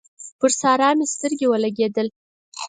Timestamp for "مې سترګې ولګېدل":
0.97-2.07